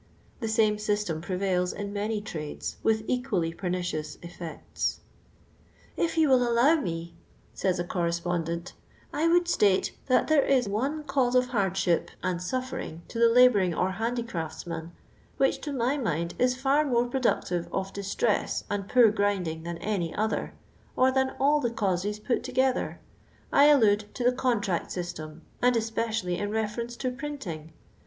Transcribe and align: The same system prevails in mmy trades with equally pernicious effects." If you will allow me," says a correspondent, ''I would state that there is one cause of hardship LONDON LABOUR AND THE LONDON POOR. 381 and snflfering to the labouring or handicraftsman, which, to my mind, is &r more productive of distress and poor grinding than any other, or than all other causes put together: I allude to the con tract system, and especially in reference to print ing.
The 0.39 0.47
same 0.47 0.79
system 0.79 1.21
prevails 1.21 1.71
in 1.71 1.93
mmy 1.93 2.25
trades 2.25 2.77
with 2.81 3.03
equally 3.05 3.53
pernicious 3.53 4.17
effects." 4.23 5.01
If 5.95 6.17
you 6.17 6.27
will 6.27 6.41
allow 6.41 6.73
me," 6.73 7.13
says 7.53 7.77
a 7.77 7.83
correspondent, 7.83 8.73
''I 9.13 9.31
would 9.31 9.47
state 9.47 9.95
that 10.07 10.27
there 10.27 10.41
is 10.41 10.67
one 10.67 11.03
cause 11.03 11.35
of 11.35 11.49
hardship 11.49 12.09
LONDON 12.23 12.31
LABOUR 12.31 12.31
AND 12.31 12.39
THE 12.41 12.49
LONDON 12.49 13.01
POOR. 13.03 13.03
381 13.03 13.03
and 13.03 13.03
snflfering 13.03 13.07
to 13.09 13.19
the 13.19 13.29
labouring 13.29 13.73
or 13.75 13.91
handicraftsman, 13.91 14.91
which, 15.37 15.61
to 15.61 15.71
my 15.71 15.97
mind, 15.97 16.33
is 16.39 16.65
&r 16.65 16.83
more 16.83 17.05
productive 17.05 17.67
of 17.71 17.93
distress 17.93 18.63
and 18.71 18.89
poor 18.89 19.11
grinding 19.11 19.61
than 19.61 19.77
any 19.77 20.15
other, 20.15 20.55
or 20.95 21.11
than 21.11 21.35
all 21.39 21.57
other 21.59 21.69
causes 21.69 22.17
put 22.19 22.43
together: 22.43 22.99
I 23.53 23.65
allude 23.65 24.05
to 24.15 24.23
the 24.23 24.33
con 24.33 24.61
tract 24.61 24.91
system, 24.91 25.43
and 25.61 25.77
especially 25.77 26.39
in 26.39 26.49
reference 26.49 26.95
to 26.97 27.11
print 27.11 27.45
ing. 27.45 27.73